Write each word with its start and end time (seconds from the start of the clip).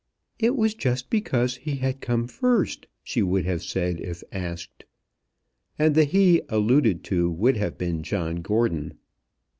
"It 0.39 0.55
was 0.55 0.73
just 0.73 1.11
because 1.11 1.57
he 1.57 1.75
had 1.75 2.01
come 2.01 2.25
first," 2.25 2.87
she 3.03 3.21
would 3.21 3.45
have 3.45 3.61
said 3.61 3.99
if 3.99 4.23
asked. 4.31 4.85
And 5.77 5.93
the 5.93 6.05
"he" 6.05 6.41
alluded 6.49 7.03
to 7.03 7.29
would 7.29 7.57
have 7.57 7.77
been 7.77 8.01
John 8.01 8.37
Gordon. 8.37 8.95